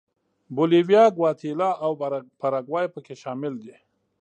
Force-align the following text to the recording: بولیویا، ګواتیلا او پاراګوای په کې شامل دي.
بولیویا، 0.55 1.03
ګواتیلا 1.17 1.69
او 1.83 1.91
پاراګوای 2.39 2.85
په 2.93 2.99
کې 3.05 3.15
شامل 3.23 3.53
دي. 3.63 3.75